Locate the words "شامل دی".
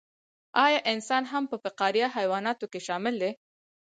2.87-3.31